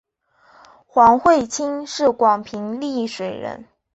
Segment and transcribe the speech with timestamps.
[0.87, 3.67] 黄晦卿是广平丽水人。